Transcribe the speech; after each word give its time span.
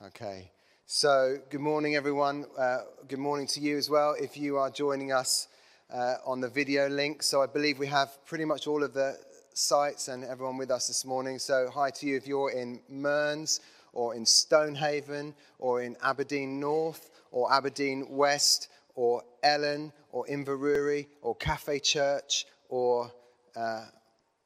Okay. 0.00 0.52
So, 0.86 1.38
good 1.50 1.60
morning, 1.60 1.96
everyone. 1.96 2.46
Uh, 2.56 2.82
good 3.08 3.18
morning 3.18 3.48
to 3.48 3.60
you 3.60 3.76
as 3.76 3.90
well 3.90 4.14
if 4.16 4.36
you 4.36 4.56
are 4.56 4.70
joining 4.70 5.10
us 5.10 5.48
uh, 5.92 6.14
on 6.24 6.40
the 6.40 6.48
video 6.48 6.88
link. 6.88 7.20
So, 7.20 7.42
I 7.42 7.46
believe 7.46 7.80
we 7.80 7.88
have 7.88 8.24
pretty 8.24 8.44
much 8.44 8.68
all 8.68 8.84
of 8.84 8.94
the 8.94 9.18
sites 9.54 10.06
and 10.06 10.22
everyone 10.22 10.56
with 10.56 10.70
us 10.70 10.86
this 10.86 11.04
morning. 11.04 11.40
So, 11.40 11.68
hi 11.74 11.90
to 11.90 12.06
you 12.06 12.16
if 12.16 12.28
you're 12.28 12.52
in 12.52 12.80
Mearns 12.88 13.58
or 13.92 14.14
in 14.14 14.24
Stonehaven 14.24 15.34
or 15.58 15.82
in 15.82 15.96
Aberdeen 16.00 16.60
North 16.60 17.10
or 17.32 17.52
Aberdeen 17.52 18.06
West 18.08 18.68
or 18.94 19.24
Ellon 19.42 19.92
or 20.12 20.24
Inverurie 20.26 21.08
or 21.22 21.34
Cafe 21.34 21.80
Church 21.80 22.46
or 22.68 23.10
uh, 23.56 23.86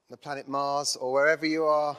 the 0.09 0.17
planet 0.17 0.49
Mars 0.49 0.97
or 0.97 1.13
wherever 1.13 1.45
you 1.45 1.65
are. 1.65 1.95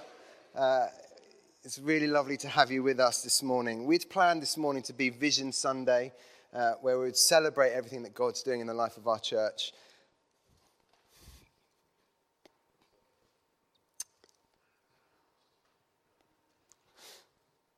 It's 1.66 1.80
really 1.80 2.08
lovely 2.08 2.36
to 2.38 2.50
have 2.50 2.72
you 2.72 2.84
with 2.84 3.00
us 3.00 3.22
this 3.22 3.42
morning. 3.42 3.86
We'd 3.86 4.10
planned 4.10 4.42
this 4.42 4.58
morning 4.58 4.84
to 4.84 4.92
be 4.92 5.10
Vision 5.10 5.54
Sunday, 5.54 6.12
uh, 6.54 6.74
where 6.82 7.00
we 7.00 7.06
would 7.06 7.16
celebrate 7.16 7.72
everything 7.72 8.04
that 8.04 8.14
God's 8.14 8.44
doing 8.44 8.60
in 8.60 8.68
the 8.68 8.74
life 8.74 8.98
of 8.98 9.08
our 9.08 9.18
church. 9.18 9.72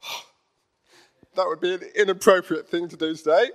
That 1.36 1.46
would 1.46 1.62
be 1.62 1.76
an 1.76 1.82
inappropriate 1.96 2.68
thing 2.68 2.90
to 2.90 2.98
do 2.98 3.14
today. 3.14 3.52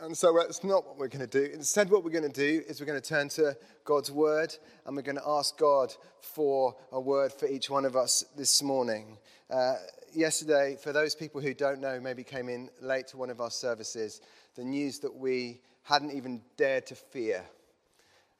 And 0.00 0.16
so 0.16 0.34
that's 0.36 0.64
not 0.64 0.84
what 0.84 0.98
we're 0.98 1.08
going 1.08 1.26
to 1.26 1.46
do. 1.46 1.52
Instead, 1.52 1.88
what 1.88 2.02
we're 2.02 2.10
going 2.10 2.30
to 2.30 2.40
do 2.40 2.62
is 2.68 2.80
we're 2.80 2.86
going 2.86 3.00
to 3.00 3.08
turn 3.08 3.28
to 3.30 3.56
God's 3.84 4.10
word 4.10 4.54
and 4.84 4.96
we're 4.96 5.02
going 5.02 5.16
to 5.16 5.28
ask 5.28 5.56
God 5.56 5.94
for 6.20 6.74
a 6.90 7.00
word 7.00 7.32
for 7.32 7.46
each 7.46 7.70
one 7.70 7.84
of 7.84 7.94
us 7.94 8.24
this 8.36 8.60
morning. 8.62 9.18
Uh, 9.48 9.76
yesterday, 10.12 10.76
for 10.82 10.92
those 10.92 11.14
people 11.14 11.40
who 11.40 11.54
don't 11.54 11.80
know, 11.80 12.00
maybe 12.00 12.24
came 12.24 12.48
in 12.48 12.70
late 12.80 13.06
to 13.08 13.16
one 13.16 13.30
of 13.30 13.40
our 13.40 13.52
services, 13.52 14.20
the 14.56 14.64
news 14.64 14.98
that 14.98 15.14
we 15.14 15.60
hadn't 15.84 16.10
even 16.12 16.40
dared 16.56 16.86
to 16.86 16.96
fear 16.96 17.44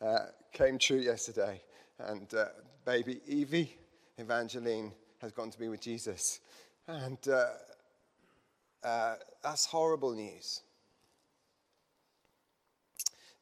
uh, 0.02 0.26
came 0.52 0.76
true 0.76 0.98
yesterday. 0.98 1.60
And 2.00 2.32
uh, 2.34 2.46
baby 2.84 3.20
Evie, 3.28 3.76
Evangeline, 4.18 4.92
has 5.20 5.30
gone 5.30 5.50
to 5.50 5.58
be 5.58 5.68
with 5.68 5.80
Jesus. 5.80 6.40
And 6.88 7.18
uh, 7.28 7.46
uh, 8.82 9.14
that's 9.42 9.66
horrible 9.66 10.12
news. 10.14 10.62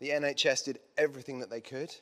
The 0.03 0.11
NHS 0.11 0.64
did 0.64 0.81
everything 0.98 1.39
that 1.39 1.48
they 1.48 1.61
could. 1.61 1.95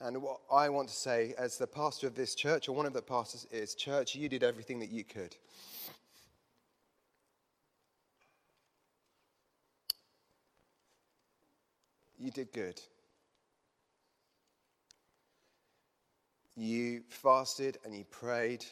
And 0.00 0.20
what 0.20 0.40
I 0.50 0.68
want 0.70 0.88
to 0.88 0.94
say, 0.94 1.32
as 1.38 1.56
the 1.56 1.68
pastor 1.68 2.08
of 2.08 2.16
this 2.16 2.34
church, 2.34 2.68
or 2.68 2.74
one 2.74 2.84
of 2.84 2.92
the 2.92 3.00
pastors, 3.00 3.46
is 3.52 3.76
church, 3.76 4.16
you 4.16 4.28
did 4.28 4.42
everything 4.42 4.80
that 4.80 4.90
you 4.90 5.04
could. 5.04 5.36
You 12.18 12.32
did 12.32 12.52
good. 12.52 12.80
You 16.56 17.02
fasted 17.08 17.78
and 17.84 17.96
you 17.96 18.02
prayed 18.02 18.64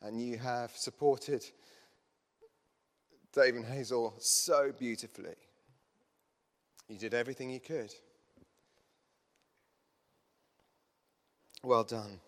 and 0.00 0.22
you 0.22 0.38
have 0.38 0.70
supported 0.76 1.44
Dave 3.32 3.56
and 3.56 3.66
Hazel 3.66 4.14
so 4.20 4.70
beautifully. 4.70 5.34
You 6.90 6.98
did 6.98 7.14
everything 7.14 7.50
you 7.50 7.60
could. 7.60 7.94
Well 11.62 11.84
done. 11.84 12.18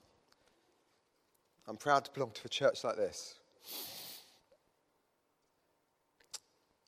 I'm 1.66 1.76
proud 1.76 2.04
to 2.04 2.12
belong 2.12 2.30
to 2.30 2.42
a 2.44 2.48
church 2.48 2.84
like 2.84 2.96
this. 2.96 3.34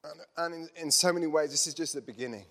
And, 0.05 0.21
and 0.37 0.55
in, 0.55 0.85
in, 0.85 0.91
so 0.93 1.13
many 1.13 1.27
ways, 1.27 1.51
this 1.51 1.67
is 1.67 1.75
just 1.75 1.95
the 1.95 2.01
beginning 2.01 2.45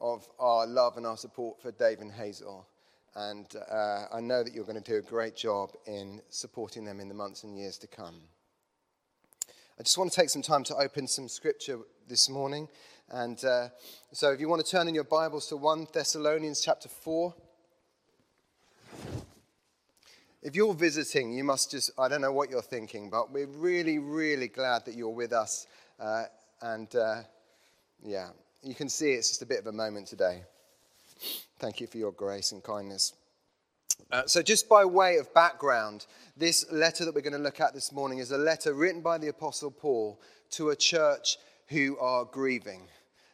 of 0.00 0.26
our 0.40 0.66
love 0.66 0.96
and 0.96 1.06
our 1.06 1.16
support 1.16 1.62
for 1.62 1.70
Dave 1.70 2.00
and 2.00 2.10
Hazel. 2.10 2.66
And 3.14 3.46
uh, 3.70 4.06
I 4.12 4.20
know 4.20 4.42
that 4.42 4.52
you're 4.52 4.64
going 4.64 4.82
to 4.82 4.90
do 4.90 4.98
a 4.98 5.02
great 5.02 5.36
job 5.36 5.70
in 5.86 6.20
supporting 6.30 6.84
them 6.84 6.98
in 6.98 7.08
the 7.08 7.14
months 7.14 7.44
and 7.44 7.56
years 7.56 7.78
to 7.78 7.86
come. 7.86 8.16
I 9.78 9.82
just 9.82 9.96
want 9.96 10.12
to 10.12 10.20
take 10.20 10.28
some 10.28 10.42
time 10.42 10.64
to 10.64 10.76
open 10.76 11.06
some 11.06 11.28
scripture 11.28 11.78
this 12.06 12.28
morning. 12.28 12.68
And 13.10 13.42
uh, 13.42 13.68
so 14.12 14.30
if 14.30 14.38
you 14.38 14.48
want 14.48 14.64
to 14.64 14.70
turn 14.70 14.86
in 14.86 14.94
your 14.94 15.04
Bibles 15.04 15.46
to 15.48 15.56
1 15.56 15.86
Thessalonians 15.92 16.60
chapter 16.60 16.90
4. 16.90 17.34
If 20.42 20.54
you're 20.54 20.74
visiting, 20.74 21.32
you 21.32 21.42
must 21.42 21.70
just, 21.70 21.90
I 21.98 22.08
don't 22.08 22.20
know 22.20 22.32
what 22.32 22.50
you're 22.50 22.60
thinking, 22.60 23.08
but 23.08 23.32
we're 23.32 23.46
really, 23.46 23.98
really 23.98 24.48
glad 24.48 24.84
that 24.84 24.94
you're 24.94 25.08
with 25.08 25.32
us. 25.32 25.66
Uh, 25.98 26.24
and 26.60 26.94
uh, 26.94 27.22
yeah, 28.04 28.28
you 28.62 28.74
can 28.74 28.90
see 28.90 29.12
it's 29.12 29.28
just 29.30 29.42
a 29.42 29.46
bit 29.46 29.58
of 29.58 29.68
a 29.68 29.72
moment 29.72 30.06
today. 30.06 30.42
Thank 31.58 31.80
you 31.80 31.86
for 31.86 31.96
your 31.96 32.12
grace 32.12 32.52
and 32.52 32.62
kindness. 32.62 33.14
Uh, 34.10 34.26
so, 34.26 34.42
just 34.42 34.68
by 34.68 34.84
way 34.84 35.16
of 35.16 35.32
background, 35.32 36.06
this 36.36 36.70
letter 36.70 37.04
that 37.04 37.14
we're 37.14 37.20
going 37.20 37.32
to 37.32 37.38
look 37.38 37.60
at 37.60 37.74
this 37.74 37.92
morning 37.92 38.18
is 38.18 38.30
a 38.30 38.38
letter 38.38 38.74
written 38.74 39.00
by 39.00 39.18
the 39.18 39.28
Apostle 39.28 39.70
Paul 39.70 40.20
to 40.50 40.70
a 40.70 40.76
church 40.76 41.38
who 41.68 41.96
are 41.98 42.24
grieving 42.24 42.88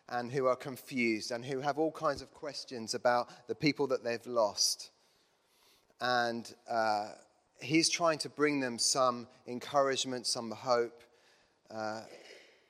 and 0.08 0.30
who 0.30 0.46
are 0.46 0.56
confused 0.56 1.32
and 1.32 1.44
who 1.44 1.60
have 1.60 1.78
all 1.78 1.90
kinds 1.90 2.22
of 2.22 2.32
questions 2.32 2.94
about 2.94 3.28
the 3.48 3.54
people 3.54 3.86
that 3.88 4.04
they've 4.04 4.26
lost. 4.26 4.90
And 6.00 6.52
uh, 6.70 7.08
he's 7.60 7.88
trying 7.88 8.18
to 8.18 8.28
bring 8.28 8.60
them 8.60 8.78
some 8.78 9.26
encouragement, 9.46 10.26
some 10.26 10.50
hope, 10.50 11.02
uh, 11.70 12.02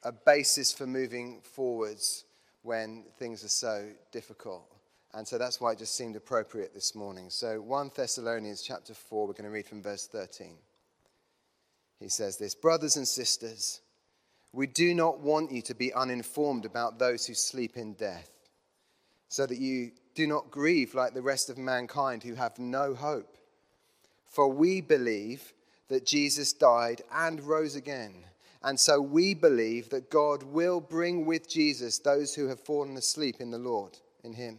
a 0.03 0.13
basis 0.13 0.73
for 0.73 0.87
moving 0.87 1.41
forwards 1.43 2.25
when 2.63 3.05
things 3.19 3.45
are 3.45 3.49
so 3.49 3.89
difficult. 4.13 4.78
And 5.15 5.27
so 5.27 5.39
that's 5.39 5.61
why 5.61 5.73
it 5.73 5.79
just 5.79 5.97
seemed 5.97 6.17
appropriate 6.17 6.75
this 6.75 6.95
morning. 6.95 7.31
So 7.31 7.61
1 7.61 7.93
Thessalonians 7.95 8.63
chapter 8.63 8.95
4, 8.95 9.27
we're 9.27 9.33
going 9.33 9.45
to 9.45 9.51
read 9.51 9.67
from 9.67 9.83
verse 9.83 10.07
13. 10.07 10.55
He 11.99 12.09
says 12.09 12.37
this 12.37 12.55
Brothers 12.55 12.97
and 12.97 13.09
sisters, 13.09 13.81
we 14.53 14.67
do 14.67 14.95
not 14.95 15.21
want 15.21 15.51
you 15.53 15.63
to 15.63 15.75
be 15.75 15.93
uninformed 15.93 16.65
about 16.65 16.99
those 16.99 17.27
who 17.27 17.35
sleep 17.35 17.77
in 17.77 17.95
death, 17.95 18.31
so 19.29 19.47
that 19.47 19.59
you 19.59 19.93
do 20.15 20.27
not 20.27 20.51
grieve 20.51 20.95
like 20.95 21.15
the 21.15 21.23
rest 21.23 21.51
of 21.51 21.59
mankind 21.59 22.23
who 22.23 22.35
have 22.35 22.59
no 22.59 22.95
hope. 22.95 23.37
For 24.27 24.49
we 24.49 24.81
believe 24.81 25.53
that 25.89 26.07
Jesus 26.07 26.53
died 26.53 27.03
and 27.13 27.41
rose 27.43 27.75
again. 27.75 28.25
And 28.63 28.79
so 28.79 29.01
we 29.01 29.35
believe 29.35 29.91
that 29.91 30.11
God 30.11 30.43
will 30.43 30.81
bring 30.81 31.25
with 31.25 31.49
Jesus 31.49 31.99
those 31.99 32.35
who 32.35 32.49
have 32.49 32.61
fallen 32.61 32.97
asleep 32.97 33.37
in 33.41 33.51
the 33.51 33.59
Lord, 33.59 33.99
in 34.25 34.35
Him. 34.35 34.59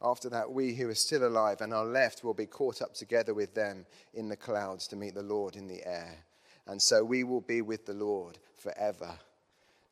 After 0.00 0.28
that, 0.30 0.52
we 0.52 0.74
who 0.74 0.88
are 0.88 0.94
still 0.94 1.26
alive 1.26 1.60
and 1.60 1.74
are 1.74 1.84
left 1.84 2.22
will 2.22 2.34
be 2.34 2.46
caught 2.46 2.80
up 2.82 2.94
together 2.94 3.34
with 3.34 3.54
them 3.54 3.84
in 4.14 4.28
the 4.28 4.36
clouds 4.36 4.86
to 4.88 4.96
meet 4.96 5.14
the 5.14 5.22
Lord 5.22 5.56
in 5.56 5.66
the 5.66 5.84
air. 5.84 6.24
And 6.66 6.80
so 6.80 7.02
we 7.02 7.24
will 7.24 7.40
be 7.40 7.62
with 7.62 7.86
the 7.86 7.94
Lord 7.94 8.38
forever. 8.56 9.18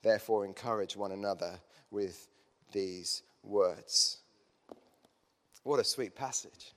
Therefore, 0.03 0.45
encourage 0.45 0.97
one 0.97 1.11
another 1.11 1.59
with 1.91 2.29
these 2.73 3.23
words. 3.43 4.19
What 5.65 5.81
a 5.81 5.85
sweet 5.85 6.15
passage. 6.15 6.73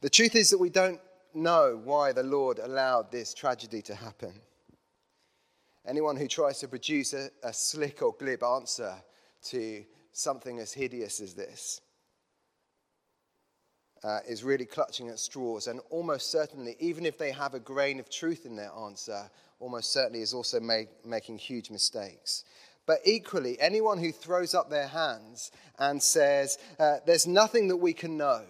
The 0.00 0.08
truth 0.08 0.34
is 0.34 0.50
that 0.50 0.58
we 0.58 0.70
don't 0.70 1.00
know 1.34 1.80
why 1.82 2.12
the 2.12 2.22
Lord 2.22 2.58
allowed 2.58 3.10
this 3.10 3.34
tragedy 3.34 3.82
to 3.82 3.94
happen. 3.94 4.32
Anyone 5.86 6.16
who 6.16 6.28
tries 6.28 6.60
to 6.60 6.68
produce 6.68 7.12
a, 7.12 7.28
a 7.42 7.52
slick 7.52 8.00
or 8.00 8.14
glib 8.18 8.42
answer 8.42 8.94
to 9.44 9.84
something 10.14 10.60
as 10.60 10.72
hideous 10.72 11.20
as 11.20 11.34
this 11.34 11.80
uh, 14.04 14.20
is 14.28 14.44
really 14.44 14.64
clutching 14.64 15.08
at 15.08 15.18
straws, 15.18 15.66
and 15.66 15.80
almost 15.90 16.30
certainly, 16.30 16.76
even 16.78 17.04
if 17.04 17.18
they 17.18 17.32
have 17.32 17.54
a 17.54 17.60
grain 17.60 17.98
of 17.98 18.08
truth 18.08 18.46
in 18.46 18.54
their 18.54 18.70
answer, 18.84 19.30
almost 19.60 19.92
certainly 19.92 20.20
is 20.20 20.34
also 20.34 20.60
make, 20.60 20.88
making 21.04 21.38
huge 21.38 21.70
mistakes. 21.70 22.44
But 22.86 23.00
equally, 23.04 23.58
anyone 23.58 23.98
who 23.98 24.12
throws 24.12 24.54
up 24.54 24.68
their 24.68 24.88
hands 24.88 25.50
and 25.78 26.02
says, 26.02 26.58
uh, 26.78 26.98
There's 27.06 27.26
nothing 27.26 27.68
that 27.68 27.76
we 27.76 27.94
can 27.94 28.16
know, 28.18 28.42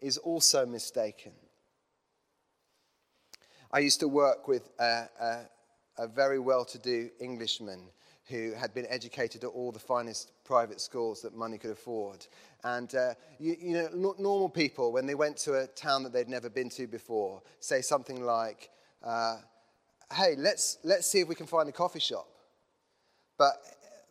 is 0.00 0.16
also 0.16 0.64
mistaken. 0.64 1.32
I 3.72 3.80
used 3.80 4.00
to 4.00 4.08
work 4.08 4.46
with 4.46 4.70
a, 4.78 5.08
a, 5.20 5.40
a 5.98 6.06
very 6.06 6.38
well 6.38 6.64
to 6.66 6.78
do 6.78 7.10
Englishman 7.20 7.88
who 8.28 8.52
had 8.52 8.72
been 8.72 8.86
educated 8.88 9.44
at 9.44 9.50
all 9.50 9.72
the 9.72 9.78
finest 9.78 10.30
private 10.52 10.82
schools 10.82 11.22
that 11.22 11.34
money 11.34 11.56
could 11.56 11.70
afford. 11.70 12.26
And, 12.62 12.94
uh, 12.94 13.14
you, 13.38 13.56
you 13.58 13.72
know, 13.72 14.14
normal 14.18 14.50
people, 14.50 14.92
when 14.92 15.06
they 15.06 15.14
went 15.14 15.38
to 15.38 15.54
a 15.54 15.66
town 15.66 16.02
that 16.02 16.12
they'd 16.12 16.28
never 16.28 16.50
been 16.50 16.68
to 16.76 16.86
before, 16.86 17.40
say 17.58 17.80
something 17.80 18.22
like, 18.22 18.68
uh, 19.02 19.38
hey, 20.12 20.34
let's, 20.36 20.76
let's 20.84 21.06
see 21.06 21.20
if 21.20 21.28
we 21.28 21.34
can 21.34 21.46
find 21.46 21.70
a 21.70 21.72
coffee 21.72 22.00
shop. 22.00 22.28
But 23.38 23.54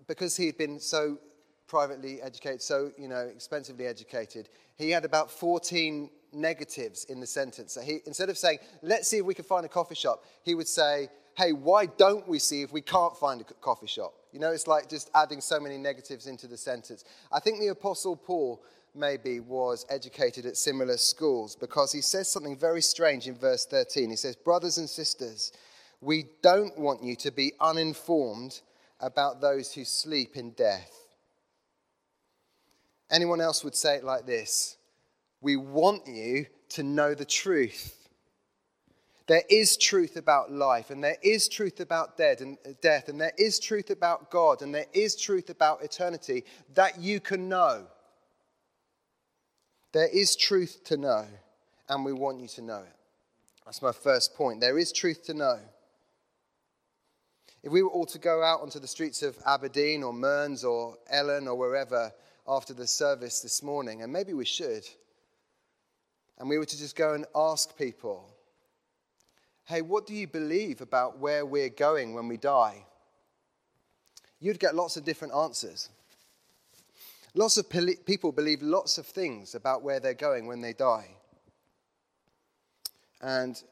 because 0.08 0.36
he'd 0.36 0.58
been 0.58 0.80
so 0.80 1.20
privately 1.68 2.24
educated, 2.24 2.64
so, 2.64 2.92
you 2.98 3.08
know, 3.08 3.30
expensively 3.36 3.86
educated, 3.86 4.50
he 4.80 4.90
had 4.90 5.06
about 5.06 5.30
14 5.30 6.10
negatives 6.34 7.04
in 7.04 7.20
the 7.20 7.28
sentence. 7.28 7.74
So 7.74 7.82
he, 7.82 8.00
instead 8.08 8.30
of 8.30 8.38
saying, 8.40 8.58
let's 8.82 9.08
see 9.08 9.20
if 9.20 9.26
we 9.26 9.36
can 9.36 9.46
find 9.46 9.64
a 9.64 9.70
coffee 9.70 9.94
shop, 9.94 10.24
he 10.42 10.56
would 10.56 10.68
say, 10.68 11.10
hey, 11.38 11.54
why 11.54 11.86
don't 11.86 12.28
we 12.28 12.40
see 12.40 12.62
if 12.62 12.72
we 12.72 12.82
can't 12.82 13.16
find 13.18 13.42
a 13.42 13.44
coffee 13.44 13.88
shop? 13.88 14.14
You 14.32 14.40
know, 14.40 14.52
it's 14.52 14.68
like 14.68 14.90
just 14.90 15.10
adding 15.14 15.42
so 15.42 15.60
many 15.60 15.78
negatives 15.78 16.28
into 16.28 16.48
the 16.48 16.58
sentence. 16.58 17.04
I 17.32 17.40
think 17.40 17.60
the 17.60 17.68
Apostle 17.68 18.16
Paul 18.16 18.64
maybe 18.94 19.40
was 19.40 19.86
educated 19.90 20.46
at 20.46 20.58
similar 20.58 20.98
schools 20.98 21.56
because 21.56 21.92
he 21.92 22.02
says 22.02 22.30
something 22.30 22.58
very 22.58 22.82
strange 22.82 23.28
in 23.28 23.36
verse 23.36 23.66
13. 23.66 24.10
He 24.10 24.16
says, 24.16 24.36
Brothers 24.36 24.78
and 24.78 24.90
sisters, 24.90 25.52
we 26.02 26.26
don't 26.42 26.78
want 26.78 27.04
you 27.04 27.16
to 27.18 27.32
be 27.32 27.54
uninformed 27.60 28.62
about 29.00 29.42
those 29.42 29.74
who 29.74 29.86
sleep 29.86 30.36
in 30.36 30.52
death. 30.52 30.92
Anyone 33.10 33.42
else 33.42 33.64
would 33.64 33.76
say 33.76 33.96
it 33.96 34.04
like 34.04 34.26
this 34.26 34.78
We 35.42 35.56
want 35.56 36.08
you 36.08 36.46
to 36.70 36.84
know 36.84 37.14
the 37.14 37.26
truth. 37.26 38.01
There 39.32 39.44
is 39.50 39.78
truth 39.78 40.18
about 40.18 40.52
life, 40.52 40.90
and 40.90 41.02
there 41.02 41.16
is 41.22 41.48
truth 41.48 41.80
about 41.80 42.18
dead 42.18 42.42
and 42.42 42.58
uh, 42.66 42.72
death, 42.82 43.08
and 43.08 43.22
there 43.22 43.32
is 43.38 43.62
truth 43.62 43.90
about 43.90 44.30
God, 44.30 44.62
and 44.62 44.76
there 44.76 44.88
is 44.92 45.16
truth 45.16 45.50
about 45.50 45.82
eternity 45.82 46.44
that 46.74 47.00
you 47.00 47.22
can 47.22 47.48
know. 47.48 47.88
There 49.94 50.10
is 50.10 50.36
truth 50.36 50.84
to 50.84 50.98
know, 50.98 51.26
and 51.88 52.04
we 52.04 52.12
want 52.12 52.42
you 52.42 52.50
to 52.50 52.62
know 52.62 52.80
it. 52.80 52.96
That's 53.64 53.82
my 53.82 53.94
first 53.94 54.36
point. 54.36 54.60
There 54.60 54.78
is 54.78 54.92
truth 54.92 55.24
to 55.28 55.34
know. 55.34 55.60
If 57.64 57.72
we 57.72 57.84
were 57.84 57.90
all 57.90 58.08
to 58.08 58.20
go 58.20 58.44
out 58.44 58.60
onto 58.60 58.80
the 58.80 58.86
streets 58.86 59.24
of 59.24 59.38
Aberdeen 59.46 60.04
or 60.04 60.12
Mearns 60.12 60.66
or 60.66 60.98
Ellon 61.10 61.48
or 61.48 61.56
wherever 61.56 62.12
after 62.50 62.74
the 62.74 62.86
service 62.86 63.40
this 63.40 63.64
morning, 63.64 64.02
and 64.02 64.12
maybe 64.12 64.34
we 64.34 64.44
should, 64.44 64.86
and 66.38 66.50
we 66.50 66.58
were 66.58 66.66
to 66.66 66.78
just 66.78 66.98
go 66.98 67.14
and 67.14 67.26
ask 67.34 67.78
people, 67.78 68.31
hey, 69.72 69.82
what 69.82 70.06
do 70.06 70.14
you 70.14 70.28
believe 70.28 70.82
about 70.82 71.20
where 71.20 71.46
we're 71.46 71.70
going 71.70 72.14
when 72.14 72.28
we 72.28 72.36
die? 72.36 72.84
You'd 74.42 74.60
get 74.60 74.76
lots 74.76 74.98
of 74.98 75.06
different 75.06 75.34
answers. 75.34 75.88
Lots 77.34 77.56
of 77.56 77.70
people 77.70 78.34
believe 78.34 78.62
lots 78.62 78.98
of 78.98 79.06
things 79.06 79.56
about 79.56 79.82
where 79.82 80.02
they're 80.02 80.14
going 80.14 80.46
when 80.46 80.60
they 80.60 80.74
die. 80.74 81.08
And 83.22 83.64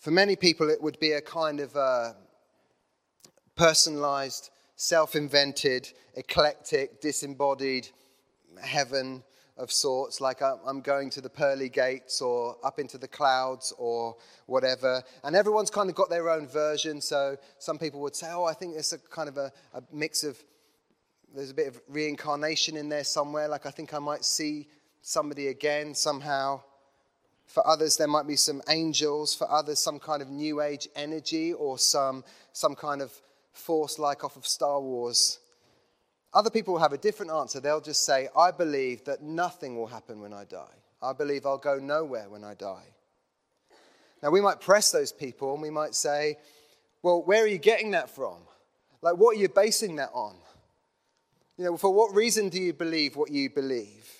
for 0.00 0.10
many 0.10 0.36
people, 0.36 0.68
it 0.68 0.82
would 0.82 1.00
be 1.00 1.12
a 1.12 1.22
kind 1.22 1.60
of 1.60 1.74
uh, 1.74 2.12
personalized, 3.56 4.50
self 4.76 5.16
invented, 5.16 5.90
eclectic, 6.14 7.00
disembodied 7.00 7.88
heaven 8.60 9.22
of 9.56 9.70
sorts, 9.70 10.20
like 10.20 10.42
I'm 10.42 10.80
going 10.80 11.10
to 11.10 11.20
the 11.20 11.30
pearly 11.30 11.68
gates 11.68 12.20
or 12.20 12.56
up 12.64 12.78
into 12.80 12.98
the 12.98 13.06
clouds 13.06 13.72
or 13.78 14.16
whatever. 14.46 15.02
And 15.22 15.36
everyone's 15.36 15.70
kind 15.70 15.88
of 15.88 15.94
got 15.94 16.10
their 16.10 16.28
own 16.28 16.48
version. 16.48 17.00
So 17.00 17.36
some 17.58 17.78
people 17.78 18.00
would 18.00 18.16
say, 18.16 18.28
oh, 18.30 18.44
I 18.44 18.52
think 18.52 18.74
it's 18.76 18.92
a 18.92 18.98
kind 18.98 19.28
of 19.28 19.36
a, 19.36 19.52
a 19.72 19.82
mix 19.92 20.24
of, 20.24 20.36
there's 21.34 21.50
a 21.50 21.54
bit 21.54 21.68
of 21.68 21.80
reincarnation 21.88 22.76
in 22.76 22.88
there 22.88 23.04
somewhere. 23.04 23.46
Like 23.46 23.64
I 23.66 23.70
think 23.70 23.94
I 23.94 24.00
might 24.00 24.24
see 24.24 24.68
somebody 25.02 25.48
again 25.48 25.94
somehow. 25.94 26.60
For 27.46 27.64
others, 27.66 27.96
there 27.96 28.08
might 28.08 28.26
be 28.26 28.36
some 28.36 28.60
angels. 28.68 29.34
For 29.34 29.48
others, 29.48 29.78
some 29.78 30.00
kind 30.00 30.20
of 30.20 30.30
new 30.30 30.62
age 30.62 30.88
energy 30.96 31.52
or 31.52 31.78
some, 31.78 32.24
some 32.52 32.74
kind 32.74 33.02
of 33.02 33.12
force 33.52 34.00
like 34.00 34.24
off 34.24 34.36
of 34.36 34.46
Star 34.46 34.80
Wars 34.80 35.38
other 36.34 36.50
people 36.50 36.74
will 36.74 36.80
have 36.80 36.92
a 36.92 36.98
different 36.98 37.30
answer. 37.30 37.60
They'll 37.60 37.80
just 37.80 38.04
say, 38.04 38.28
I 38.36 38.50
believe 38.50 39.04
that 39.04 39.22
nothing 39.22 39.76
will 39.76 39.86
happen 39.86 40.20
when 40.20 40.32
I 40.32 40.44
die. 40.44 40.74
I 41.00 41.12
believe 41.12 41.46
I'll 41.46 41.58
go 41.58 41.78
nowhere 41.78 42.28
when 42.28 42.42
I 42.42 42.54
die. 42.54 42.86
Now, 44.22 44.30
we 44.30 44.40
might 44.40 44.60
press 44.60 44.90
those 44.90 45.12
people 45.12 45.52
and 45.52 45.62
we 45.62 45.70
might 45.70 45.94
say, 45.94 46.38
Well, 47.02 47.22
where 47.22 47.44
are 47.44 47.46
you 47.46 47.58
getting 47.58 47.92
that 47.92 48.10
from? 48.10 48.38
Like, 49.00 49.16
what 49.16 49.36
are 49.36 49.40
you 49.40 49.48
basing 49.48 49.96
that 49.96 50.10
on? 50.12 50.34
You 51.56 51.66
know, 51.66 51.76
for 51.76 51.92
what 51.92 52.14
reason 52.14 52.48
do 52.48 52.60
you 52.60 52.72
believe 52.72 53.16
what 53.16 53.30
you 53.30 53.50
believe? 53.50 54.10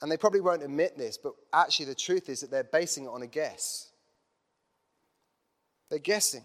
And 0.00 0.10
they 0.10 0.16
probably 0.16 0.40
won't 0.40 0.62
admit 0.62 0.96
this, 0.96 1.18
but 1.18 1.32
actually, 1.52 1.86
the 1.86 1.94
truth 1.94 2.28
is 2.28 2.40
that 2.40 2.50
they're 2.50 2.64
basing 2.64 3.04
it 3.04 3.08
on 3.08 3.22
a 3.22 3.26
guess. 3.26 3.90
They're 5.90 5.98
guessing. 5.98 6.44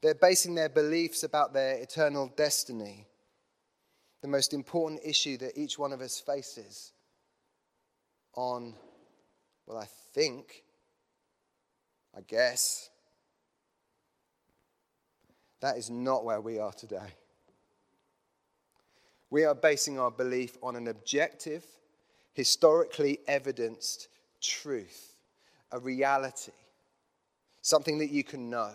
They're 0.00 0.14
basing 0.14 0.54
their 0.54 0.68
beliefs 0.68 1.22
about 1.22 1.52
their 1.52 1.76
eternal 1.78 2.32
destiny 2.36 3.06
the 4.24 4.28
most 4.28 4.54
important 4.54 5.02
issue 5.04 5.36
that 5.36 5.52
each 5.54 5.78
one 5.78 5.92
of 5.92 6.00
us 6.00 6.18
faces 6.18 6.92
on, 8.32 8.72
well, 9.66 9.76
I 9.76 9.84
think, 10.14 10.64
I 12.16 12.22
guess, 12.22 12.88
that 15.60 15.76
is 15.76 15.90
not 15.90 16.24
where 16.24 16.40
we 16.40 16.58
are 16.58 16.72
today. 16.72 17.12
We 19.28 19.44
are 19.44 19.54
basing 19.54 19.98
our 19.98 20.10
belief 20.10 20.56
on 20.62 20.74
an 20.74 20.88
objective, 20.88 21.66
historically 22.32 23.18
evidenced 23.28 24.08
truth, 24.40 25.16
a 25.70 25.78
reality, 25.78 26.52
something 27.60 27.98
that 27.98 28.10
you 28.10 28.24
can 28.24 28.48
know. 28.48 28.72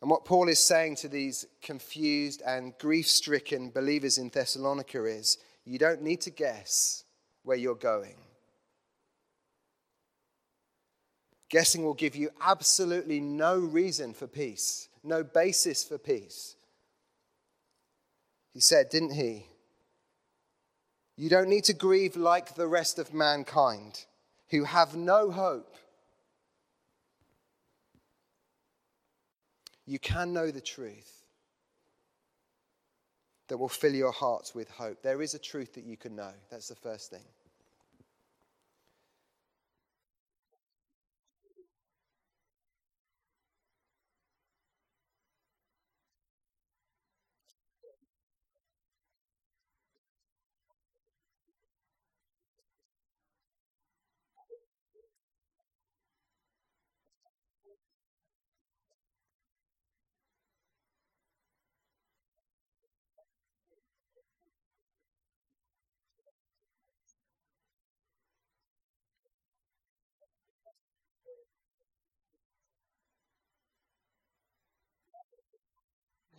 And 0.00 0.10
what 0.10 0.24
Paul 0.24 0.48
is 0.48 0.58
saying 0.58 0.96
to 0.96 1.08
these 1.08 1.46
confused 1.62 2.42
and 2.46 2.76
grief 2.78 3.08
stricken 3.08 3.70
believers 3.70 4.16
in 4.16 4.30
Thessalonica 4.30 5.04
is 5.04 5.38
you 5.64 5.78
don't 5.78 6.02
need 6.02 6.22
to 6.22 6.30
guess 6.30 7.04
where 7.42 7.56
you're 7.56 7.74
going. 7.74 8.16
Guessing 11.50 11.84
will 11.84 11.94
give 11.94 12.16
you 12.16 12.30
absolutely 12.40 13.20
no 13.20 13.58
reason 13.58 14.14
for 14.14 14.26
peace, 14.26 14.88
no 15.02 15.22
basis 15.22 15.84
for 15.84 15.98
peace. 15.98 16.54
He 18.54 18.60
said, 18.60 18.88
didn't 18.88 19.14
he? 19.14 19.46
You 21.16 21.28
don't 21.28 21.48
need 21.48 21.64
to 21.64 21.74
grieve 21.74 22.16
like 22.16 22.54
the 22.54 22.66
rest 22.66 22.98
of 22.98 23.12
mankind 23.12 24.06
who 24.50 24.64
have 24.64 24.96
no 24.96 25.30
hope 25.30 25.76
you 29.90 29.98
can 29.98 30.32
know 30.32 30.52
the 30.52 30.60
truth 30.60 31.24
that 33.48 33.58
will 33.58 33.68
fill 33.68 33.92
your 33.92 34.12
hearts 34.12 34.54
with 34.54 34.70
hope. 34.70 35.02
There 35.02 35.20
is 35.20 35.34
a 35.34 35.38
truth 35.38 35.74
that 35.74 35.82
you 35.82 35.96
can 35.96 36.14
know. 36.14 36.30
That's 36.48 36.68
the 36.68 36.76
first 36.76 37.10
thing. 37.10 37.24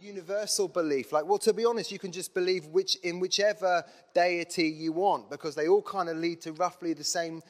Universal 0.02 0.68
belief. 0.68 1.12
Like, 1.12 1.26
well, 1.26 1.38
to 1.40 1.54
be 1.54 1.66
honest, 1.66 1.92
you 1.92 2.00
can 2.00 2.12
just 2.12 2.34
believe 2.34 2.66
which, 2.68 2.96
in 2.98 3.20
whichever 3.20 3.84
deity 4.14 4.68
you 4.68 4.92
want 4.92 5.30
because 5.30 5.56
they 5.56 5.68
all 5.68 5.82
kind 5.82 6.10
of 6.10 6.18
lead 6.18 6.42
to 6.42 6.54
roughly 6.54 6.94
the 6.94 7.04
same 7.04 7.42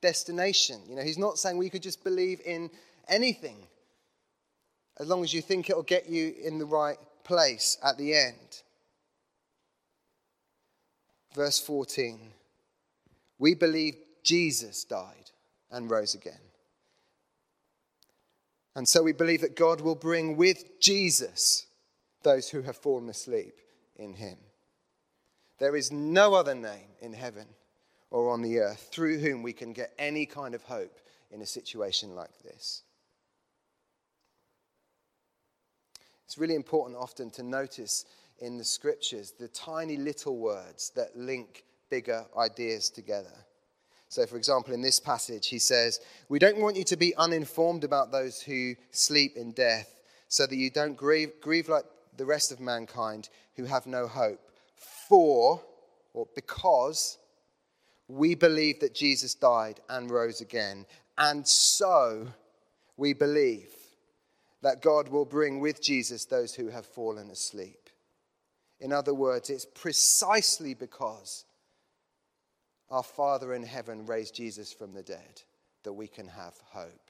destination. 0.00 0.80
You 0.88 0.96
know, 0.96 1.02
he's 1.02 1.18
not 1.18 1.38
saying, 1.38 1.56
well, 1.56 1.64
you 1.64 1.70
could 1.70 1.82
just 1.82 2.04
believe 2.04 2.40
in 2.44 2.70
anything 3.08 3.58
as 4.98 5.08
long 5.08 5.22
as 5.22 5.34
you 5.34 5.42
think 5.42 5.68
it'll 5.68 5.82
get 5.82 6.08
you 6.08 6.34
in 6.42 6.58
the 6.58 6.64
right 6.64 6.96
place 7.24 7.76
at 7.82 7.98
the 7.98 8.14
end. 8.14 8.62
Verse 11.34 11.58
14 11.60 12.18
We 13.38 13.54
believe 13.54 13.96
Jesus 14.22 14.84
died 14.84 15.30
and 15.70 15.90
rose 15.90 16.14
again. 16.14 16.40
And 18.74 18.86
so 18.86 19.02
we 19.02 19.12
believe 19.12 19.40
that 19.40 19.56
God 19.56 19.80
will 19.80 19.94
bring 19.94 20.36
with 20.36 20.80
Jesus 20.80 21.65
those 22.26 22.48
who 22.48 22.62
have 22.62 22.76
fallen 22.76 23.08
asleep 23.08 23.54
in 23.94 24.12
him. 24.12 24.36
There 25.60 25.76
is 25.76 25.92
no 25.92 26.34
other 26.34 26.56
name 26.56 26.90
in 27.00 27.12
heaven 27.12 27.46
or 28.10 28.30
on 28.30 28.42
the 28.42 28.58
earth 28.58 28.88
through 28.90 29.18
whom 29.20 29.44
we 29.44 29.52
can 29.52 29.72
get 29.72 29.92
any 29.96 30.26
kind 30.26 30.52
of 30.52 30.64
hope 30.64 30.98
in 31.30 31.40
a 31.40 31.46
situation 31.46 32.16
like 32.16 32.36
this. 32.42 32.82
It's 36.24 36.36
really 36.36 36.56
important 36.56 36.98
often 36.98 37.30
to 37.30 37.44
notice 37.44 38.04
in 38.40 38.58
the 38.58 38.64
scriptures 38.64 39.32
the 39.38 39.48
tiny 39.48 39.96
little 39.96 40.36
words 40.36 40.90
that 40.96 41.16
link 41.16 41.62
bigger 41.90 42.26
ideas 42.36 42.90
together. 42.90 43.46
So, 44.08 44.26
for 44.26 44.36
example, 44.36 44.74
in 44.74 44.82
this 44.82 44.98
passage, 44.98 45.46
he 45.46 45.60
says, 45.60 46.00
We 46.28 46.40
don't 46.40 46.58
want 46.58 46.76
you 46.76 46.84
to 46.84 46.96
be 46.96 47.14
uninformed 47.14 47.84
about 47.84 48.10
those 48.10 48.40
who 48.40 48.74
sleep 48.90 49.36
in 49.36 49.52
death, 49.52 50.00
so 50.28 50.44
that 50.46 50.56
you 50.56 50.70
don't 50.70 50.96
grieve, 50.96 51.32
grieve 51.40 51.68
like 51.68 51.84
the 52.16 52.26
rest 52.26 52.52
of 52.52 52.60
mankind 52.60 53.28
who 53.56 53.64
have 53.64 53.86
no 53.86 54.06
hope. 54.06 54.40
For, 55.08 55.62
or 56.12 56.26
because, 56.34 57.18
we 58.08 58.34
believe 58.34 58.80
that 58.80 58.94
Jesus 58.94 59.34
died 59.34 59.80
and 59.88 60.10
rose 60.10 60.40
again. 60.40 60.86
And 61.18 61.46
so 61.46 62.28
we 62.96 63.12
believe 63.12 63.68
that 64.62 64.82
God 64.82 65.08
will 65.08 65.24
bring 65.24 65.60
with 65.60 65.82
Jesus 65.82 66.24
those 66.24 66.54
who 66.54 66.68
have 66.68 66.86
fallen 66.86 67.30
asleep. 67.30 67.90
In 68.80 68.92
other 68.92 69.14
words, 69.14 69.50
it's 69.50 69.66
precisely 69.66 70.74
because 70.74 71.44
our 72.90 73.02
Father 73.02 73.54
in 73.54 73.62
heaven 73.62 74.06
raised 74.06 74.34
Jesus 74.34 74.72
from 74.72 74.92
the 74.92 75.02
dead 75.02 75.42
that 75.84 75.92
we 75.92 76.06
can 76.06 76.28
have 76.28 76.54
hope. 76.70 77.05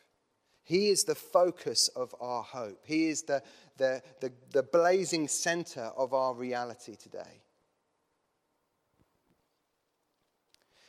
He 0.67 0.89
is 0.89 1.05
the 1.05 1.15
focus 1.15 1.87
of 1.95 2.13
our 2.21 2.43
hope. 2.43 2.81
He 2.85 3.07
is 3.07 3.23
the, 3.23 3.41
the, 3.77 4.03
the, 4.21 4.33
the 4.51 4.65
blazing 4.65 5.29
center 5.29 5.93
of 5.97 6.13
our 6.13 6.35
reality 6.35 6.97
today. 6.97 7.41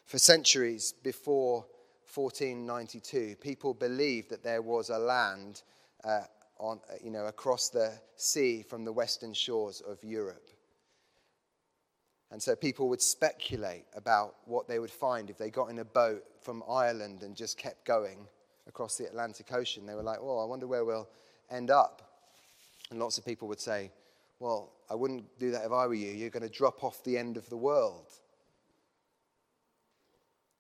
For 0.06 0.18
centuries 0.18 0.94
before 1.04 1.68
1492, 2.12 3.36
people 3.40 3.76
believed 3.76 4.32
that 4.32 4.44
there 4.44 4.64
was 4.64 4.90
a 4.90 4.98
land 4.98 5.62
uh, 6.04 6.22
on, 6.58 6.80
uh, 6.90 6.96
you 7.04 7.12
know, 7.12 7.28
across 7.28 7.70
the 7.70 7.94
sea 8.16 8.64
from 8.64 8.84
the 8.84 8.92
western 8.92 9.32
shores 9.36 9.82
of 9.82 10.04
Europe. 10.04 10.50
And 12.32 12.42
so 12.42 12.56
people 12.56 12.90
would 12.90 13.02
speculate 13.02 13.86
about 13.96 14.38
what 14.46 14.68
they 14.68 14.80
would 14.80 14.90
find 14.90 15.30
if 15.30 15.38
they 15.38 15.52
got 15.52 15.70
in 15.70 15.78
a 15.78 15.86
boat 15.86 16.24
from 16.42 16.64
Ireland 16.68 17.22
and 17.22 17.36
just 17.36 17.60
kept 17.60 17.86
going 17.86 18.28
across 18.68 18.98
the 18.98 19.06
Atlantic 19.06 19.52
Ocean. 19.54 19.86
They 19.86 19.96
were 19.96 20.04
like, 20.04 20.22
well, 20.22 20.40
I 20.40 20.46
wonder 20.46 20.68
where 20.68 20.86
we'll 20.86 21.10
end 21.50 21.72
up. 21.72 22.02
And 22.90 23.00
lots 23.00 23.18
of 23.18 23.26
people 23.26 23.48
would 23.48 23.60
say, 23.60 23.92
well, 24.40 24.72
I 24.90 24.96
wouldn't 24.96 25.26
do 25.40 25.52
that 25.52 25.66
if 25.66 25.72
I 25.72 25.88
were 25.88 25.94
you. 25.94 26.12
You're 26.12 26.30
going 26.30 26.44
to 26.44 26.50
drop 26.50 26.84
off 26.84 27.04
the 27.04 27.18
end 27.18 27.38
of 27.38 27.50
the 27.50 27.58
world. 27.58 28.12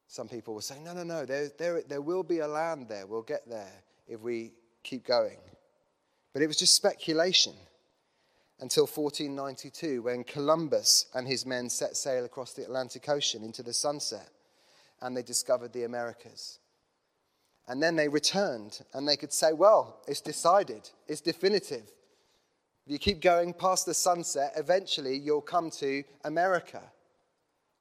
Some 0.07 0.27
people 0.27 0.53
will 0.53 0.61
say, 0.61 0.79
no, 0.79 0.93
no, 0.93 1.03
no, 1.03 1.25
there, 1.25 1.49
there, 1.57 1.81
there 1.87 2.01
will 2.01 2.23
be 2.23 2.39
a 2.39 2.47
land 2.47 2.87
there. 2.89 3.05
We'll 3.05 3.21
get 3.21 3.47
there 3.47 3.83
if 4.07 4.21
we 4.21 4.53
keep 4.83 5.05
going. 5.05 5.37
But 6.33 6.41
it 6.41 6.47
was 6.47 6.57
just 6.57 6.75
speculation 6.75 7.53
until 8.59 8.83
1492 8.83 10.01
when 10.01 10.23
Columbus 10.23 11.05
and 11.13 11.27
his 11.27 11.45
men 11.45 11.69
set 11.69 11.95
sail 11.95 12.25
across 12.25 12.53
the 12.53 12.63
Atlantic 12.63 13.07
Ocean 13.09 13.43
into 13.43 13.61
the 13.61 13.73
sunset 13.73 14.29
and 15.01 15.15
they 15.15 15.21
discovered 15.21 15.73
the 15.73 15.83
Americas. 15.83 16.59
And 17.67 17.83
then 17.83 17.95
they 17.95 18.07
returned 18.07 18.79
and 18.93 19.07
they 19.07 19.17
could 19.17 19.33
say, 19.33 19.53
well, 19.53 20.01
it's 20.07 20.21
decided, 20.21 20.89
it's 21.07 21.21
definitive. 21.21 21.83
If 22.85 22.93
you 22.93 22.99
keep 22.99 23.21
going 23.21 23.53
past 23.53 23.85
the 23.85 23.93
sunset, 23.93 24.53
eventually 24.55 25.17
you'll 25.17 25.41
come 25.41 25.69
to 25.71 26.03
America. 26.23 26.81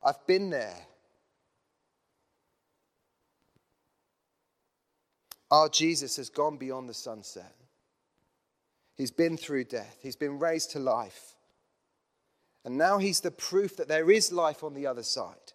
I've 0.02 0.26
been 0.26 0.50
there. 0.50 0.86
Our 5.50 5.68
Jesus 5.68 6.16
has 6.16 6.28
gone 6.28 6.56
beyond 6.56 6.88
the 6.88 6.94
sunset. 6.94 7.54
He's 8.96 9.12
been 9.12 9.36
through 9.36 9.64
death, 9.64 9.98
he's 10.02 10.16
been 10.16 10.38
raised 10.38 10.72
to 10.72 10.80
life. 10.80 11.34
And 12.64 12.76
now 12.76 12.98
he's 12.98 13.20
the 13.20 13.30
proof 13.30 13.76
that 13.76 13.86
there 13.86 14.10
is 14.10 14.32
life 14.32 14.64
on 14.64 14.74
the 14.74 14.88
other 14.88 15.04
side. 15.04 15.52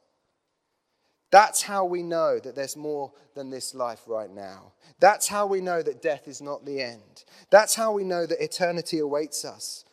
That's 1.32 1.62
how 1.62 1.86
we 1.86 2.04
know 2.04 2.40
that 2.40 2.56
there's 2.56 2.76
more 2.76 3.14
than 3.36 3.50
this 3.50 3.74
life 3.74 4.02
right 4.06 4.30
now. 4.30 4.74
That's 5.00 5.30
how 5.30 5.48
we 5.48 5.62
know 5.62 5.82
that 5.82 6.02
death 6.02 6.28
is 6.28 6.42
not 6.42 6.66
the 6.66 6.82
end. 6.82 7.24
That's 7.50 7.74
how 7.74 7.94
we 7.94 8.04
know 8.04 8.26
that 8.26 8.44
eternity 8.44 9.00
awaits 9.00 9.46
us. 9.46 9.86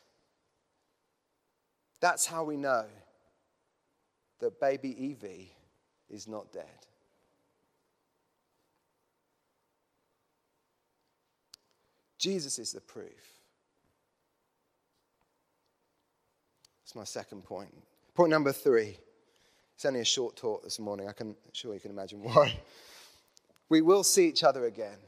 That's 2.01 2.27
how 2.27 2.45
we 2.45 2.57
know 2.57 2.87
that 4.41 4.61
baby 4.61 4.91
Evie 5.05 5.53
is 6.11 6.27
not 6.27 6.53
dead. 6.53 6.65
Jesus 12.19 12.59
is 12.59 12.73
the 12.73 12.81
proof. 12.81 13.39
That's 16.83 16.97
my 16.97 17.05
second 17.05 17.45
point. 17.45 17.73
Point 18.15 18.31
number 18.31 18.51
three. 18.51 18.99
It's 19.79 19.85
only 19.85 20.01
a 20.01 20.05
short 20.05 20.35
talk 20.35 20.65
this 20.65 20.81
morning. 20.81 21.07
I 21.09 21.13
can 21.13 21.37
sure 21.53 21.73
you 21.73 21.79
can 21.79 21.93
imagine 21.93 22.21
why. 22.21 22.53
We 23.69 23.81
will 23.81 24.03
see 24.03 24.27
each 24.27 24.43
other 24.43 24.65
again. 24.65 24.99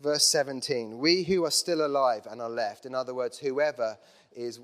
Verse 0.00 0.24
17. 0.24 0.98
We 0.98 1.22
who 1.22 1.44
are 1.44 1.52
still 1.52 1.86
alive 1.86 2.26
and 2.28 2.42
are 2.42 2.50
left, 2.50 2.84
in 2.84 2.96
other 2.96 3.14
words, 3.14 3.38
whoever 3.38 3.96
is 4.34 4.58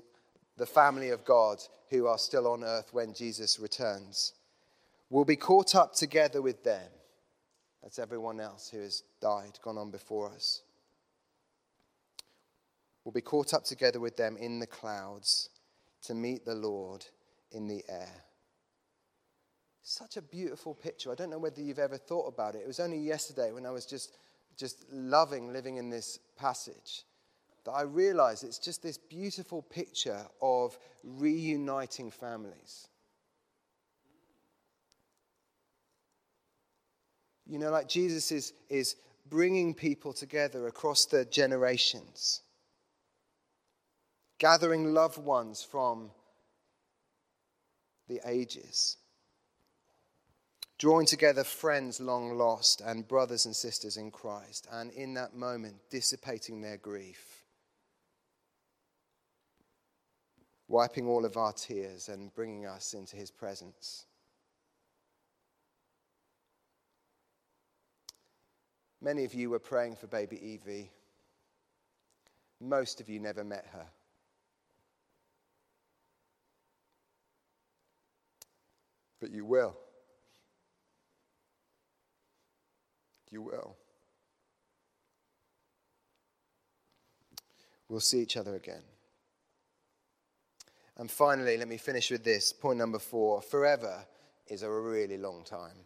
the 0.57 0.65
family 0.65 1.11
of 1.11 1.23
God 1.23 1.59
who 1.89 2.07
are 2.07 2.17
still 2.17 2.47
on 2.47 2.65
earth 2.65 2.89
when 2.91 3.13
Jesus 3.13 3.61
returns, 3.61 4.33
will 5.09 5.23
be 5.23 5.37
caught 5.37 5.73
up 5.73 5.93
together 5.93 6.41
with 6.41 6.61
them. 6.65 6.91
That's 7.81 7.97
everyone 7.97 8.41
else 8.41 8.69
who 8.69 8.81
has 8.81 9.03
died, 9.21 9.57
gone 9.63 9.77
on 9.77 9.89
before 9.89 10.33
us. 10.33 10.63
Will 13.05 13.13
be 13.13 13.21
caught 13.21 13.53
up 13.53 13.63
together 13.63 14.01
with 14.01 14.17
them 14.17 14.35
in 14.35 14.59
the 14.59 14.67
clouds 14.67 15.47
to 16.03 16.13
meet 16.13 16.43
the 16.43 16.55
Lord 16.55 17.05
in 17.53 17.65
the 17.65 17.85
air. 17.87 18.25
Such 19.81 20.17
a 20.17 20.21
beautiful 20.21 20.73
picture. 20.73 21.11
I 21.11 21.15
don't 21.15 21.29
know 21.29 21.39
whether 21.39 21.61
you've 21.61 21.79
ever 21.79 21.97
thought 21.97 22.27
about 22.27 22.55
it. 22.55 22.59
It 22.59 22.67
was 22.67 22.79
only 22.79 22.97
yesterday 22.97 23.51
when 23.51 23.65
I 23.65 23.71
was 23.71 23.85
just, 23.85 24.17
just 24.57 24.85
loving 24.91 25.51
living 25.51 25.77
in 25.77 25.89
this 25.89 26.19
passage 26.37 27.03
that 27.65 27.71
I 27.71 27.81
realized 27.81 28.43
it's 28.43 28.59
just 28.59 28.81
this 28.83 28.97
beautiful 28.97 29.61
picture 29.61 30.25
of 30.41 30.77
reuniting 31.03 32.11
families. 32.11 32.87
You 37.45 37.57
know, 37.57 37.71
like 37.71 37.89
Jesus 37.89 38.31
is, 38.31 38.53
is 38.69 38.95
bringing 39.27 39.73
people 39.73 40.13
together 40.13 40.67
across 40.67 41.05
the 41.05 41.25
generations 41.25 42.41
gathering 44.39 44.93
loved 44.93 45.17
ones 45.17 45.61
from 45.61 46.09
the 48.07 48.19
ages, 48.25 48.97
drawing 50.79 51.05
together 51.05 51.43
friends 51.43 51.99
long 51.99 52.37
lost 52.37 52.81
and 52.81 53.07
brothers 53.07 53.45
and 53.45 53.55
sisters 53.55 53.97
in 53.97 54.09
Christ, 54.09 54.67
and 54.71 54.91
in 54.91 55.13
that 55.13 55.35
moment, 55.35 55.75
dissipating 55.91 56.61
their 56.61 56.77
grief, 56.77 57.43
wiping 60.67 61.05
all 61.05 61.25
of 61.25 61.37
our 61.37 61.53
tears 61.53 62.09
and 62.09 62.33
bringing 62.33 62.65
us 62.65 62.93
into 62.93 63.15
his 63.15 63.29
presence. 63.29 64.05
Many 69.01 69.25
of 69.25 69.33
you 69.33 69.51
were 69.51 69.59
praying 69.59 69.97
for 69.97 70.07
baby 70.07 70.41
Evie. 70.41 70.89
Most 72.59 72.99
of 72.99 73.07
you 73.07 73.19
never 73.19 73.43
met 73.43 73.67
her. 73.73 73.85
but 79.19 79.31
you 79.31 79.45
will. 79.45 79.75
You 83.31 83.41
will. 83.41 83.75
We'll 87.87 87.99
see 87.99 88.19
each 88.21 88.37
other 88.37 88.55
again. 88.55 88.83
And 90.97 91.09
finally, 91.09 91.57
let 91.57 91.67
me 91.67 91.77
finish 91.77 92.11
with 92.11 92.23
this. 92.23 92.51
Point 92.51 92.77
number 92.77 92.99
four 92.99 93.41
forever 93.41 94.05
is 94.47 94.63
a 94.63 94.69
really 94.69 95.17
long 95.17 95.43
time. 95.43 95.77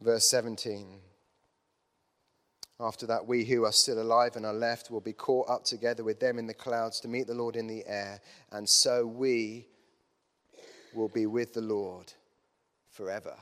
Verse 0.00 0.24
17. 0.30 0.86
After 2.80 3.06
that, 3.06 3.26
we 3.26 3.44
who 3.44 3.66
are 3.66 3.72
still 3.72 4.00
alive 4.00 4.36
and 4.36 4.46
are 4.46 4.54
left 4.54 4.90
will 4.90 5.02
be 5.02 5.12
caught 5.12 5.50
up 5.50 5.64
together 5.64 6.02
with 6.02 6.18
them 6.18 6.38
in 6.38 6.46
the 6.46 6.54
clouds 6.54 6.98
to 7.00 7.08
meet 7.08 7.26
the 7.26 7.34
Lord 7.34 7.54
in 7.54 7.66
the 7.66 7.84
air, 7.86 8.22
and 8.52 8.66
so 8.66 9.06
we 9.06 9.66
will 10.94 11.08
be 11.08 11.26
with 11.26 11.54
the 11.54 11.60
Lord 11.60 12.12
forever. 12.90 13.34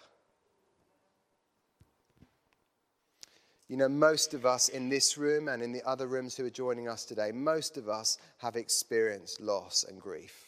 You 3.69 3.77
know, 3.77 3.89
most 3.89 4.33
of 4.33 4.47
us 4.47 4.71
in 4.71 4.89
this 4.89 5.19
room 5.19 5.49
and 5.49 5.63
in 5.63 5.73
the 5.73 5.87
other 5.87 6.07
rooms 6.07 6.37
who 6.37 6.47
are 6.47 6.51
joining 6.51 6.89
us 6.89 7.05
today, 7.05 7.33
most 7.33 7.77
of 7.77 7.89
us 7.89 8.17
have 8.39 8.57
experienced 8.57 9.41
loss 9.41 9.85
and 9.87 10.01
grief. 10.01 10.47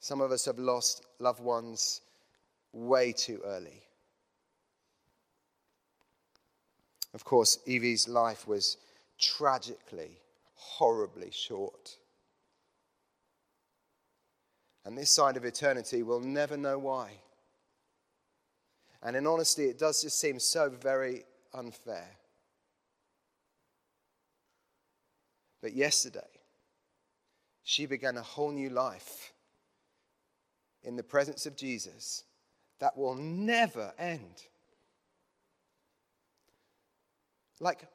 Some 0.00 0.20
of 0.20 0.32
us 0.32 0.44
have 0.46 0.58
lost 0.58 1.04
loved 1.20 1.40
ones 1.40 2.00
way 2.72 3.12
too 3.12 3.40
early. 3.44 3.82
Of 7.14 7.24
course, 7.24 7.58
Evie's 7.66 8.08
life 8.08 8.48
was 8.48 8.78
tragically, 9.20 10.18
horribly 10.54 11.30
short. 11.30 11.96
And 14.84 14.98
this 14.98 15.10
side 15.10 15.36
of 15.36 15.44
eternity 15.44 16.02
we'll 16.02 16.20
never 16.20 16.56
know 16.56 16.78
why. 16.78 17.12
And 19.02 19.16
in 19.16 19.26
honesty, 19.26 19.64
it 19.64 19.78
does 19.78 20.02
just 20.02 20.18
seem 20.18 20.38
so 20.38 20.70
very 20.70 21.24
unfair. 21.52 22.08
But 25.60 25.74
yesterday, 25.74 26.20
she 27.62 27.86
began 27.86 28.16
a 28.16 28.22
whole 28.22 28.50
new 28.50 28.70
life 28.70 29.32
in 30.82 30.96
the 30.96 31.02
presence 31.02 31.46
of 31.46 31.56
Jesus 31.56 32.24
that 32.80 32.96
will 32.96 33.14
never 33.14 33.92
end. 33.98 34.42
Like, 37.60 37.86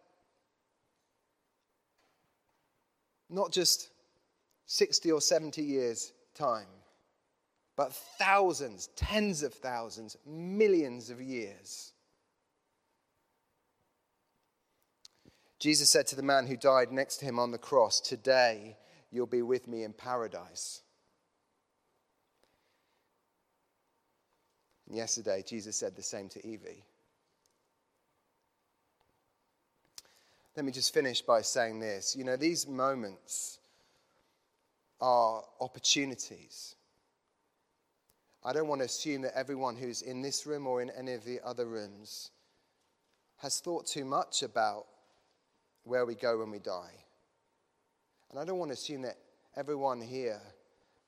not 3.29 3.51
just 3.51 3.89
60 4.67 5.11
or 5.11 5.19
70 5.19 5.61
years' 5.61 6.13
time, 6.37 6.67
but 7.75 7.93
thousands, 7.93 8.89
tens 8.95 9.43
of 9.43 9.53
thousands, 9.53 10.17
millions 10.25 11.09
of 11.09 11.21
years. 11.21 11.93
Jesus 15.59 15.89
said 15.89 16.05
to 16.07 16.15
the 16.15 16.23
man 16.23 16.45
who 16.47 16.55
died 16.55 16.91
next 16.91 17.17
to 17.17 17.25
him 17.25 17.39
on 17.39 17.51
the 17.51 17.57
cross, 17.57 17.99
Today 17.99 18.77
you'll 19.11 19.25
be 19.25 19.41
with 19.41 19.67
me 19.67 19.83
in 19.83 19.93
paradise. 19.93 20.81
And 24.87 24.95
yesterday, 24.95 25.43
Jesus 25.45 25.75
said 25.75 25.95
the 25.95 26.03
same 26.03 26.29
to 26.29 26.47
Evie. 26.47 26.83
Let 30.55 30.65
me 30.65 30.71
just 30.71 30.93
finish 30.93 31.21
by 31.21 31.41
saying 31.41 31.79
this. 31.79 32.15
You 32.15 32.23
know, 32.23 32.35
these 32.35 32.67
moments 32.67 33.59
are 34.99 35.43
opportunities 35.59 36.75
I 38.47 38.53
don't 38.53 38.69
want 38.69 38.79
to 38.79 38.85
assume 38.85 39.23
that 39.23 39.37
everyone 39.37 39.75
who's 39.75 40.01
in 40.01 40.21
this 40.21 40.45
room 40.45 40.67
or 40.67 40.81
in 40.81 40.89
any 40.91 41.11
of 41.11 41.25
the 41.25 41.41
other 41.43 41.65
rooms 41.65 42.31
has 43.39 43.59
thought 43.59 43.85
too 43.85 44.05
much 44.05 44.41
about 44.41 44.85
where 45.83 46.05
we 46.05 46.15
go 46.15 46.39
when 46.39 46.51
we 46.51 46.59
die. 46.59 46.93
And 48.29 48.39
I 48.39 48.45
don't 48.45 48.57
want 48.57 48.69
to 48.69 48.73
assume 48.73 49.01
that 49.01 49.17
everyone 49.57 49.99
here 49.99 50.39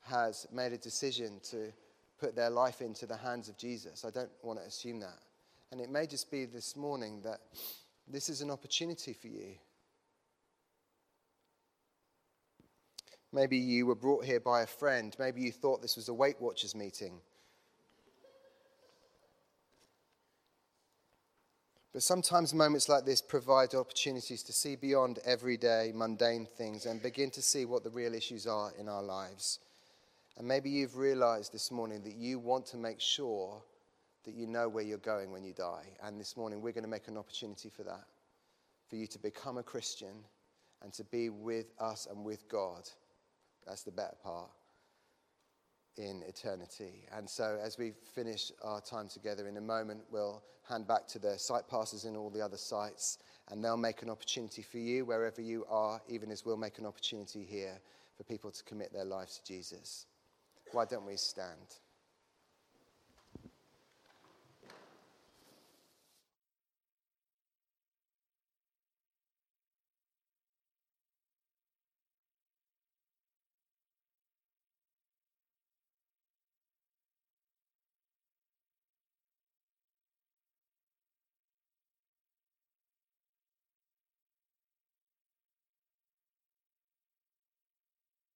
has 0.02 0.46
made 0.52 0.74
a 0.74 0.76
decision 0.76 1.40
to 1.50 1.72
put 2.18 2.36
their 2.36 2.50
life 2.50 2.82
into 2.82 3.06
the 3.06 3.16
hands 3.16 3.48
of 3.48 3.56
Jesus. 3.56 4.04
I 4.04 4.10
don't 4.10 4.30
want 4.42 4.58
to 4.58 4.66
assume 4.66 5.00
that. 5.00 5.18
And 5.72 5.80
it 5.80 5.88
may 5.88 6.06
just 6.06 6.30
be 6.30 6.44
this 6.44 6.76
morning 6.76 7.22
that 7.22 7.40
this 8.06 8.28
is 8.28 8.42
an 8.42 8.50
opportunity 8.50 9.14
for 9.14 9.28
you. 9.28 9.54
Maybe 13.32 13.56
you 13.56 13.86
were 13.86 13.94
brought 13.94 14.24
here 14.24 14.40
by 14.40 14.62
a 14.62 14.66
friend. 14.66 15.14
Maybe 15.18 15.40
you 15.40 15.52
thought 15.52 15.82
this 15.82 15.96
was 15.96 16.08
a 16.08 16.14
Weight 16.14 16.40
Watchers 16.40 16.74
meeting. 16.74 17.20
But 21.92 22.02
sometimes 22.02 22.54
moments 22.54 22.88
like 22.88 23.04
this 23.04 23.20
provide 23.20 23.74
opportunities 23.74 24.42
to 24.44 24.52
see 24.52 24.76
beyond 24.76 25.18
everyday, 25.24 25.92
mundane 25.94 26.46
things 26.46 26.86
and 26.86 27.02
begin 27.02 27.30
to 27.32 27.42
see 27.42 27.64
what 27.64 27.82
the 27.82 27.90
real 27.90 28.14
issues 28.14 28.46
are 28.46 28.72
in 28.78 28.88
our 28.88 29.02
lives. 29.02 29.58
And 30.36 30.46
maybe 30.46 30.70
you've 30.70 30.96
realized 30.96 31.52
this 31.52 31.70
morning 31.70 32.02
that 32.04 32.14
you 32.14 32.38
want 32.38 32.66
to 32.66 32.76
make 32.76 33.00
sure 33.00 33.62
that 34.24 34.34
you 34.34 34.46
know 34.46 34.68
where 34.68 34.84
you're 34.84 34.98
going 34.98 35.32
when 35.32 35.42
you 35.42 35.52
die. 35.52 35.86
And 36.02 36.20
this 36.20 36.36
morning, 36.36 36.60
we're 36.60 36.72
going 36.72 36.84
to 36.84 36.90
make 36.90 37.08
an 37.08 37.16
opportunity 37.16 37.70
for 37.70 37.82
that 37.84 38.04
for 38.88 38.96
you 38.96 39.06
to 39.06 39.18
become 39.18 39.58
a 39.58 39.62
Christian 39.62 40.24
and 40.82 40.92
to 40.92 41.04
be 41.04 41.28
with 41.28 41.72
us 41.78 42.06
and 42.10 42.24
with 42.24 42.48
God. 42.48 42.88
That's 43.70 43.84
the 43.84 43.92
better 43.92 44.16
part 44.20 44.50
in 45.96 46.24
eternity. 46.26 47.06
And 47.16 47.30
so, 47.30 47.56
as 47.62 47.78
we 47.78 47.92
finish 48.16 48.50
our 48.64 48.80
time 48.80 49.06
together 49.08 49.46
in 49.46 49.58
a 49.58 49.60
moment, 49.60 50.00
we'll 50.10 50.42
hand 50.68 50.88
back 50.88 51.06
to 51.06 51.20
the 51.20 51.38
site 51.38 51.68
pastors 51.68 52.04
in 52.04 52.16
all 52.16 52.30
the 52.30 52.40
other 52.40 52.56
sites, 52.56 53.18
and 53.48 53.64
they'll 53.64 53.76
make 53.76 54.02
an 54.02 54.10
opportunity 54.10 54.62
for 54.62 54.78
you 54.78 55.04
wherever 55.04 55.40
you 55.40 55.64
are, 55.70 56.02
even 56.08 56.32
as 56.32 56.44
we'll 56.44 56.56
make 56.56 56.78
an 56.78 56.84
opportunity 56.84 57.44
here 57.44 57.78
for 58.16 58.24
people 58.24 58.50
to 58.50 58.64
commit 58.64 58.92
their 58.92 59.04
lives 59.04 59.38
to 59.38 59.44
Jesus. 59.44 60.06
Why 60.72 60.84
don't 60.84 61.06
we 61.06 61.16
stand? 61.16 61.78